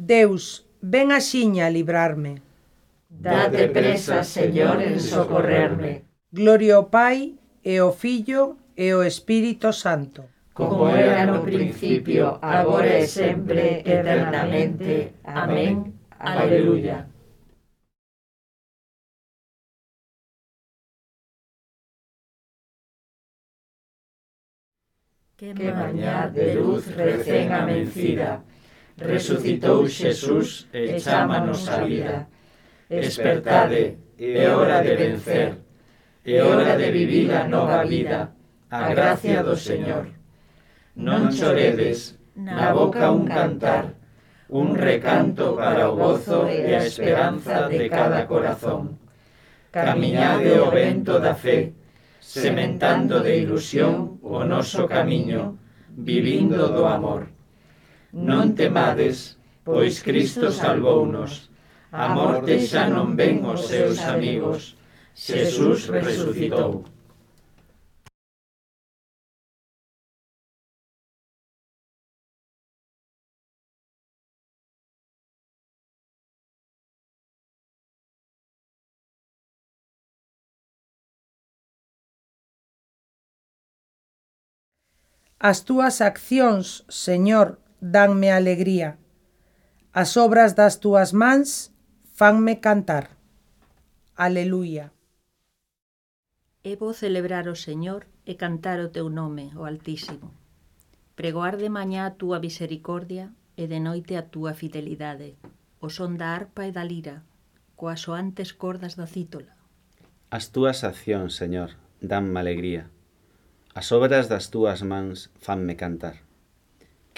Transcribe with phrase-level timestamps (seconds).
[0.00, 2.40] Deus, ven axiña a librarme.
[3.10, 6.04] Date presa, Señor, en socorrerme.
[6.32, 10.24] Gloria ao Pai, e ao Filho, e ao Espírito Santo.
[10.54, 15.20] Como era no principio, agora e sempre, eternamente.
[15.24, 16.00] Amén.
[16.18, 17.06] Aleluya.
[25.36, 28.44] Que mañá de luz recén amencida,
[29.00, 32.28] resucitou Xesús e chámanos a vida.
[32.88, 35.56] Espertade, é hora de vencer,
[36.24, 38.32] é hora de vivir a nova vida,
[38.70, 40.12] a gracia do Señor.
[40.96, 43.96] Non choredes, na boca un cantar,
[44.50, 48.98] un recanto para o gozo e a esperanza de cada corazón.
[49.70, 51.72] Camiñade o vento da fe,
[52.18, 55.56] sementando de ilusión o noso camiño,
[55.94, 57.39] vivindo do amor.
[58.12, 61.46] Non temades, pois Cristo salvounos.
[61.92, 64.74] A morte xa non ven os seus amigos.
[65.14, 66.82] Xesús resucitou.
[85.38, 88.98] As túas accións, Señor, danme alegría.
[89.92, 91.72] As obras das túas mans
[92.12, 93.16] fanme cantar.
[94.14, 94.92] Aleluia.
[96.62, 100.36] E vou celebrar o Señor e cantar o teu nome, o Altísimo.
[101.16, 105.40] Pregoar de mañá a túa misericordia e de noite a túa fidelidade.
[105.80, 107.24] O son da arpa e da lira,
[107.80, 109.56] coas soantes cordas da cítola.
[110.28, 112.92] As túas accións, Señor, danme alegría.
[113.72, 116.29] As obras das túas mans fanme cantar.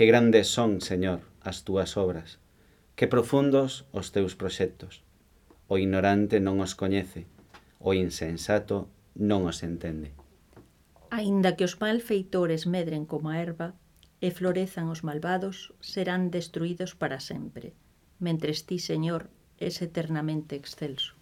[0.00, 2.40] Que grandes son, Señor, as túas obras,
[2.96, 5.04] que profundos os teus proxectos.
[5.68, 7.28] O ignorante non os coñece,
[7.76, 10.16] o insensato non os entende.
[11.12, 13.76] Aínda que os malfeitores medren como a erva
[14.24, 17.76] e florezan os malvados, serán destruídos para sempre,
[18.24, 19.28] mentres ti, Señor,
[19.60, 21.12] es eternamente excelso.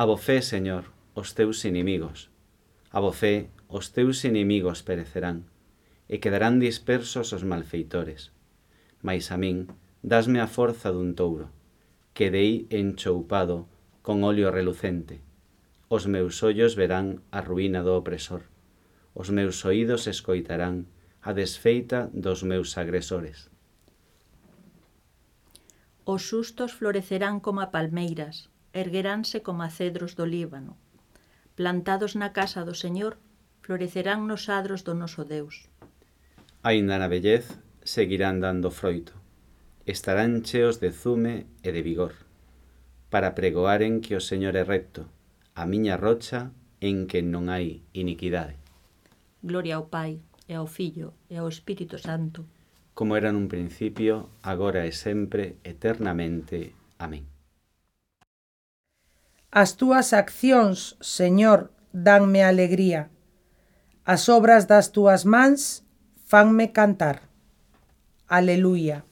[0.00, 2.32] Abofé, Señor, os teus inimigos.
[2.88, 5.51] Abofé, os teus inimigos perecerán
[6.08, 8.32] e quedarán dispersos os malfeitores.
[9.02, 9.68] Mais a min,
[10.02, 11.48] dasme a forza dun touro,
[12.14, 13.66] quedei enchoupado
[14.02, 15.22] con óleo relucente.
[15.88, 18.42] Os meus ollos verán a ruína do opresor,
[19.14, 20.88] os meus oídos escoitarán
[21.22, 23.52] a desfeita dos meus agresores.
[26.04, 30.74] Os sustos florecerán como palmeiras, ergueránse como cedros do Líbano.
[31.54, 33.22] Plantados na casa do Señor,
[33.62, 35.70] florecerán nos adros do noso Deus
[36.62, 39.12] aínda na vellez, seguirán dando froito.
[39.84, 42.14] Estarán cheos de zume e de vigor,
[43.10, 45.10] para pregoaren que o Señor é recto,
[45.58, 48.54] a miña rocha en que non hai iniquidade.
[49.42, 52.46] Gloria ao Pai, e ao Filho, e ao Espírito Santo.
[52.94, 56.78] Como era nun principio, agora e sempre, eternamente.
[57.02, 57.26] Amén.
[59.50, 63.10] As túas accións, Señor, danme alegría.
[64.06, 65.82] As obras das túas mans
[66.32, 67.28] fanme cantar.
[68.26, 69.04] Aleluia.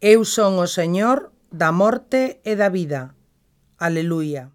[0.00, 3.14] Eu son o Señor da morte e da vida.
[3.78, 4.50] Aleluia.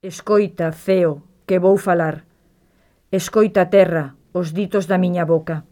[0.00, 2.24] Escoita, feo, que vou falar.
[3.10, 5.64] Escoita terra, os ditos da miña boca.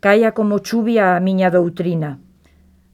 [0.00, 2.20] Caia como chuvia a miña doutrina.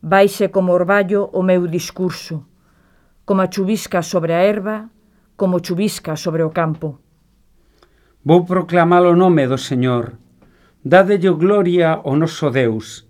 [0.00, 2.46] Baixe como orballo o meu discurso.
[3.26, 4.88] Como a chuvisca sobre a erva,
[5.36, 7.02] como chuvisca sobre o campo.
[8.24, 10.16] Vou proclamar o nome do Señor.
[10.84, 13.04] Dadelle gloria ao noso Deus.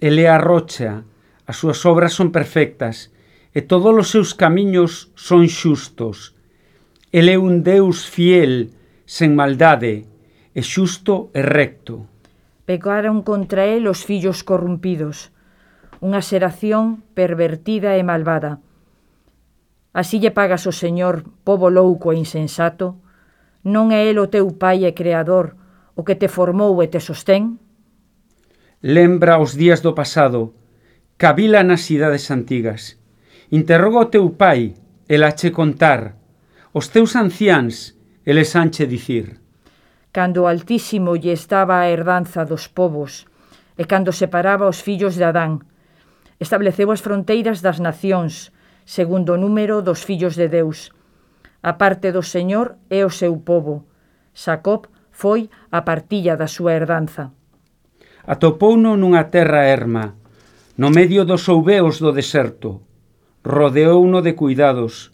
[0.00, 1.04] Ele é a rocha,
[1.46, 3.12] as súas obras son perfectas,
[3.52, 6.39] e todos os seus camiños son xustos.
[7.12, 8.70] Ele é un Deus fiel,
[9.02, 10.06] sen maldade,
[10.54, 12.06] e xusto e recto.
[12.70, 15.34] Pecaron contra el os fillos corrompidos,
[15.98, 18.62] unha xeración pervertida e malvada.
[19.90, 23.02] Así lle pagas o Señor, pobo louco e insensato?
[23.66, 25.58] Non é el o teu pai e creador,
[25.98, 27.58] o que te formou e te sostén?
[28.86, 30.54] Lembra os días do pasado,
[31.18, 33.02] cavila nas cidades antigas.
[33.50, 34.78] Interroga o teu pai,
[35.10, 36.19] el che contar,
[36.72, 39.42] Os teus anciáns, eles anche dicir.
[40.12, 43.26] Cando o Altísimo lle estaba a herdanza dos povos,
[43.74, 45.66] e cando separaba os fillos de Adán,
[46.38, 48.54] estableceu as fronteiras das nacións,
[48.86, 50.94] segundo o número dos fillos de Deus.
[51.58, 53.82] A parte do Señor é o seu povo.
[54.32, 57.34] Sacob foi a partilla da súa herdanza.
[58.22, 60.14] Atopouno nunha terra erma,
[60.78, 62.86] no medio dos ouveos do deserto.
[63.42, 65.10] Rodeouno de cuidados,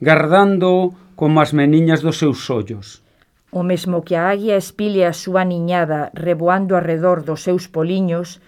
[0.00, 3.02] gardando como as meniñas dos seus ollos.
[3.50, 8.38] O mesmo que a águia espile a súa niñada reboando arredor dos seus poliños,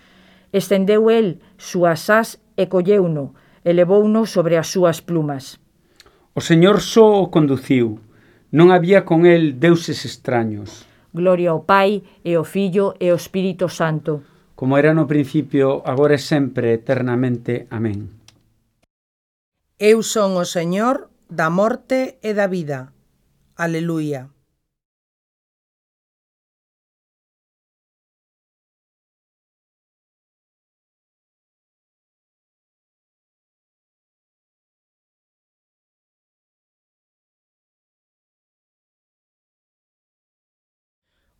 [0.52, 5.58] estendeu el súas as e colleuno, elevouno sobre as súas plumas.
[6.36, 7.98] O señor só o conduciu.
[8.50, 10.86] Non había con el deuses extraños.
[11.10, 14.22] Gloria ao Pai e ao Fillo e ao Espírito Santo.
[14.54, 17.66] Como era no principio, agora e sempre, eternamente.
[17.70, 18.10] Amén.
[19.78, 22.92] Eu son o Señor, da morte e da vida.
[23.54, 24.30] Aleluia.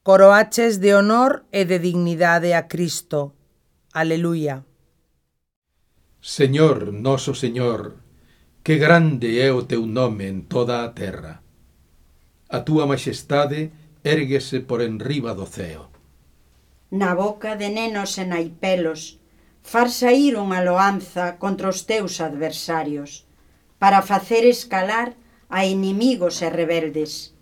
[0.02, 3.34] Coroaches de honor e de dignidade a Cristo.
[3.92, 4.64] Aleluia.
[6.22, 8.09] Señor, noso Señor,
[8.62, 11.40] Que grande é o teu nome en toda a terra.
[12.52, 13.72] A túa majestade
[14.04, 15.88] érguese por enriba do ceo.
[16.92, 19.16] Na boca de nenos e naipelos,
[19.64, 23.24] far sair unha loanza contra os teus adversarios,
[23.80, 25.16] para facer escalar
[25.48, 27.32] a inimigos e rebeldes.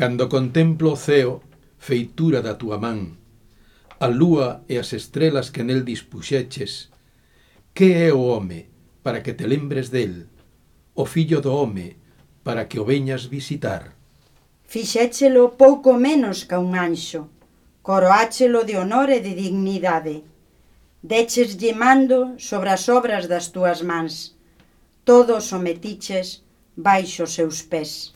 [0.00, 1.44] Cando contemplo o ceo,
[1.76, 3.20] feitura da túa man,
[4.00, 6.88] a lúa e as estrelas que nel dispuxeches,
[7.76, 8.71] que é o home
[9.02, 10.26] para que te lembres del,
[10.94, 11.96] o fillo do home,
[12.42, 13.94] para que o veñas visitar.
[14.66, 17.28] Fixéchelo pouco menos ca un anxo,
[17.82, 20.24] coroáchelo de honor e de dignidade.
[21.02, 24.38] Decheslle mando sobre as obras das túas mans.
[25.04, 26.46] Todos o metiches
[26.78, 28.14] baixo seus pés.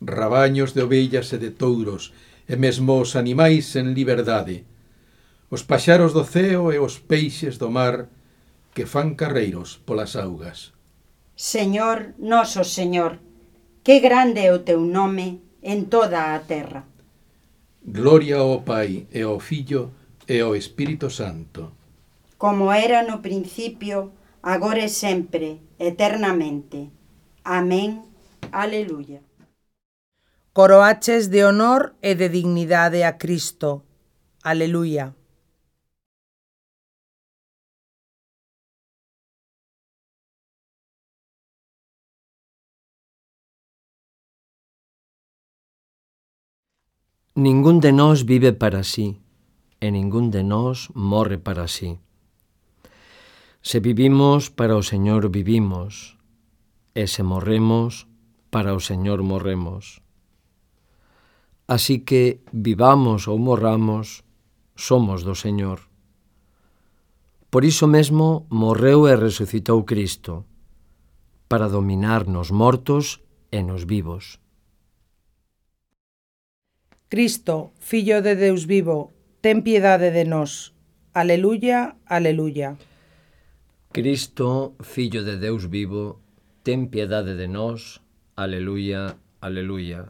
[0.00, 2.14] Rabaños de ovellas e de touros,
[2.48, 4.64] e mesmo os animais en liberdade.
[5.50, 8.08] Os paxaros do ceo e os peixes do mar,
[8.74, 10.72] que fan carreiros polas augas.
[11.34, 13.18] Señor, noso Señor,
[13.82, 16.84] que grande é o teu nome en toda a terra.
[17.82, 19.90] Gloria ao Pai e ao Filho
[20.28, 21.72] e ao Espírito Santo.
[22.36, 24.12] Como era no principio,
[24.42, 26.90] agora e sempre, eternamente.
[27.44, 28.04] Amén.
[28.52, 29.20] Aleluia.
[30.52, 33.84] Coroaches de honor e de dignidade a Cristo.
[34.42, 35.14] Aleluia.
[47.40, 49.16] Ningún de nós vive para sí
[49.80, 51.96] e ningún de nós morre para sí.
[53.64, 56.20] Se vivimos, para o Señor vivimos,
[56.92, 58.04] e se morremos,
[58.52, 60.04] para o Señor morremos.
[61.64, 64.20] Así que, vivamos ou morramos,
[64.76, 65.88] somos do Señor.
[67.48, 70.44] Por iso mesmo morreu e resucitou Cristo,
[71.48, 74.36] para dominar nos mortos e nos vivos.
[77.10, 79.10] Cristo, Fillo de Deus vivo,
[79.42, 80.70] ten piedade de nós.
[81.10, 82.78] Aleluya, aleluya.
[83.90, 86.22] Cristo, Fillo de Deus vivo,
[86.62, 87.98] ten piedade de nós.
[88.38, 90.06] Aleluya, aleluya.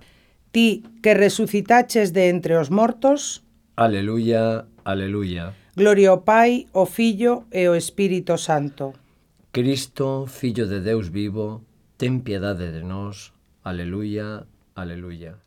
[0.52, 3.40] Ti que resucitaches de entre os mortos.
[3.80, 5.56] Aleluya, aleluya.
[5.72, 8.92] Gloria ao Pai, ao Filho e ao Espírito Santo.
[9.56, 11.64] Cristo, Fillo de Deus vivo,
[11.96, 13.32] ten piedade de nós.
[13.64, 14.44] Aleluya,
[14.76, 15.40] aleluya.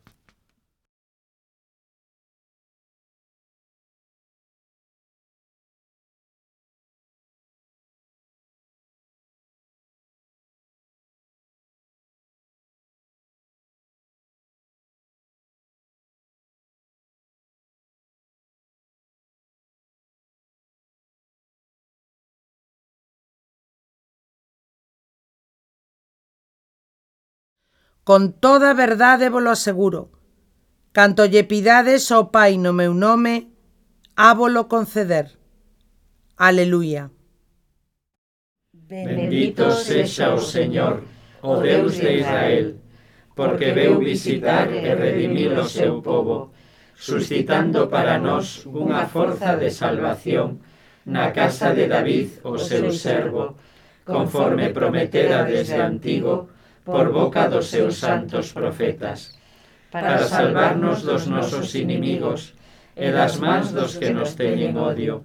[28.04, 30.12] Con toda a verdade volo aseguro.
[30.92, 33.56] Canto lle pidades ao Pai no meu nome,
[34.14, 35.32] ábolo conceder.
[36.36, 37.10] Aleluia.
[38.72, 41.02] Bendito sexa o Señor,
[41.40, 42.76] o Deus de Israel,
[43.34, 46.52] porque veu visitar e redimir o seu povo,
[46.92, 50.60] suscitando para nós unha forza de salvación
[51.08, 53.56] na casa de David, o seu servo,
[54.04, 56.53] conforme prometera desde antigo,
[56.84, 59.32] por boca dos seus santos profetas,
[59.90, 62.52] para salvarnos dos nosos inimigos
[62.94, 65.24] e das mans dos que nos teñen odio,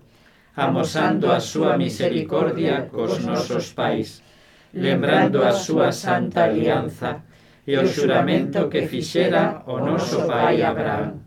[0.55, 4.23] amosando a súa misericordia cos nosos pais,
[4.71, 7.27] lembrando a súa santa alianza
[7.67, 11.19] e o xuramento que fixera o noso pai Abraham,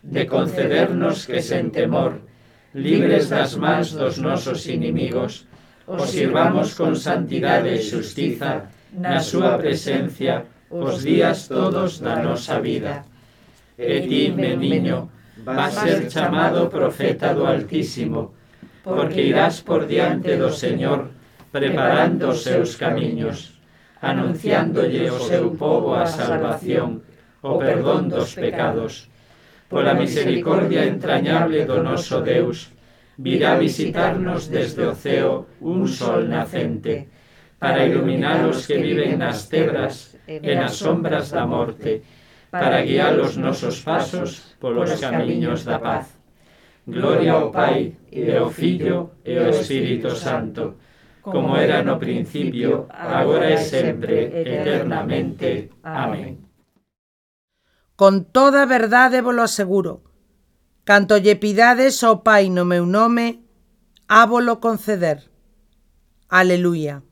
[0.00, 2.24] de concedernos que sen temor,
[2.72, 5.44] libres das mans dos nosos inimigos,
[5.84, 13.06] os sirvamos con santidade e xustiza na súa presencia os días todos da nosa vida.
[13.78, 15.10] E ti, meniño,
[15.44, 18.34] vas ser chamado profeta do Altísimo,
[18.82, 21.10] porque irás por diante do Señor,
[21.52, 23.60] preparando os seus camiños,
[24.00, 27.02] anunciándolle o seu povo a salvación,
[27.42, 29.08] o perdón dos pecados.
[29.68, 32.70] Pola misericordia entrañable do noso Deus,
[33.18, 37.08] virá visitarnos desde o ceo un sol nacente,
[37.58, 42.02] para iluminar os que viven nas tebras e nas sombras da morte,
[42.50, 46.16] para guiar os nosos pasos polos camiños da paz.
[46.86, 50.76] Gloria ao Pai, e ao Filho, e ao Espírito Santo,
[51.22, 55.70] como era no principio, agora e sempre, eternamente.
[55.82, 56.46] Amén.
[57.96, 60.04] Con toda verdade volo aseguro,
[60.84, 63.42] canto lle pidades ao Pai no meu nome,
[64.06, 65.26] ábolo conceder.
[66.28, 67.05] Aleluia.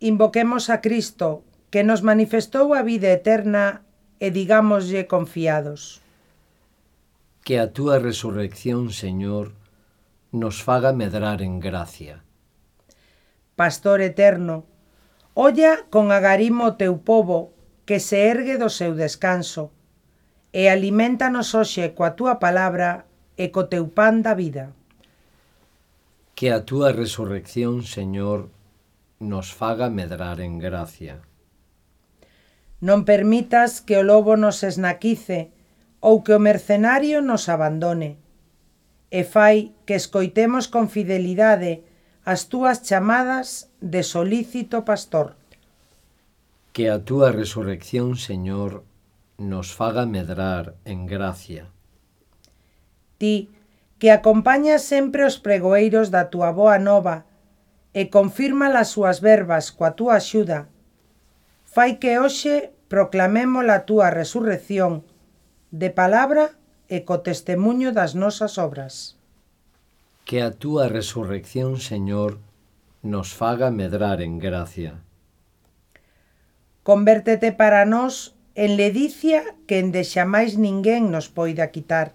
[0.00, 3.84] Invoquemos a Cristo, que nos manifestou a vida eterna
[4.16, 6.00] e digámoslle confiados.
[7.44, 9.52] Que a túa resurrección, Señor,
[10.32, 12.24] nos faga medrar en gracia.
[13.60, 14.64] Pastor eterno,
[15.36, 17.52] olla con agarimo o teu povo
[17.84, 19.68] que se ergue do seu descanso
[20.48, 23.04] e alimentanos hoxe coa túa palabra
[23.36, 24.72] e co teu pan da vida.
[26.32, 28.48] Que a túa resurrección, Señor,
[29.20, 31.20] nos faga medrar en gracia.
[32.80, 35.52] Non permitas que o lobo nos esnaquice
[36.00, 38.16] ou que o mercenario nos abandone.
[39.12, 41.84] E fai que escoitemos con fidelidade
[42.24, 45.36] as túas chamadas de solícito pastor.
[46.72, 48.88] Que a túa resurrección, Señor,
[49.36, 51.68] nos faga medrar en gracia.
[53.20, 53.52] Ti,
[54.00, 57.28] que acompañas sempre os pregoeiros da túa boa nova
[57.92, 60.70] e confirma as súas verbas coa túa axuda.
[61.66, 65.06] Fai que hoxe proclamemos a túa resurrección
[65.70, 66.54] de palabra
[66.90, 69.18] e co testemunho das nosas obras.
[70.26, 72.38] Que a túa resurrección, Señor,
[73.02, 75.02] nos faga medrar en gracia.
[76.82, 82.14] Convértete para nós en ledicia que ende xamais ninguén nos poida quitar,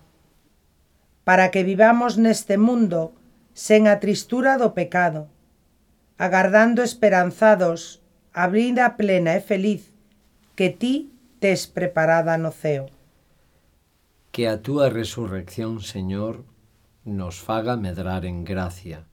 [1.24, 3.16] para que vivamos neste mundo
[3.56, 5.32] sen a tristura do pecado,
[6.18, 8.02] agardando esperanzados
[8.34, 9.92] a vida plena e feliz
[10.56, 12.88] que ti tes preparada no ceo.
[14.32, 16.44] Que a túa resurrección, Señor,
[17.04, 19.08] nos faga medrar en gracia.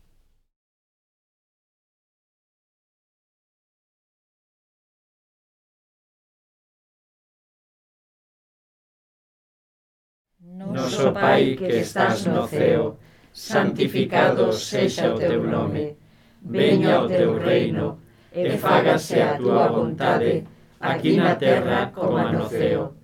[10.41, 12.99] Noso Pai que estás no ceo,
[13.33, 16.02] santificado sexa o teu nome,
[16.45, 17.99] veña o teu reino,
[18.33, 20.45] e fágase a túa vontade,
[20.81, 22.95] aquí na terra como no ceo.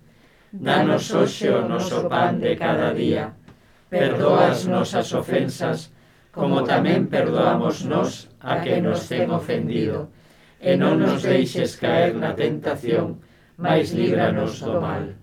[0.53, 3.37] Danos hoxe o noso pan de cada día,
[3.91, 5.93] perdoa as nosas ofensas,
[6.33, 10.09] como tamén perdoamos nós a que nos ten ofendido,
[10.61, 13.21] e non nos deixes caer na tentación,
[13.61, 15.15] mas líbranos do mal.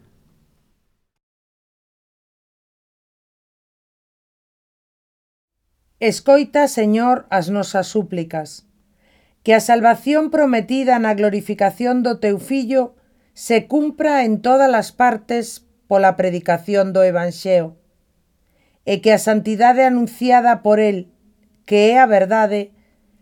[6.01, 8.67] Escoita, Señor, as nosas súplicas.
[9.43, 12.99] Que a salvación prometida na glorificación do teu Fillo
[13.31, 17.79] se cumpra en todas as partes pola predicación do Evanxeo.
[18.83, 21.15] E que a santidade anunciada por el,
[21.63, 22.75] que é a verdade,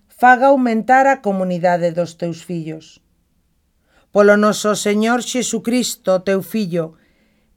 [0.10, 3.06] faga aumentar a comunidade dos teus fillos.
[4.10, 6.98] Polo noso Señor Xesucristo, teu Fillo,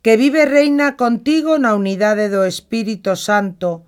[0.05, 3.86] que vive e reina contigo na unidade do Espírito Santo,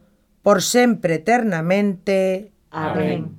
[0.48, 2.52] por sempre eternamente.
[2.70, 3.36] Amén.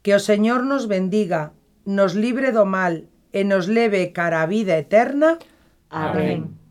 [0.00, 1.52] Que o Señor nos bendiga,
[1.84, 5.36] nos libre do mal e nos leve cara a vida eterna.
[5.92, 6.61] Amén.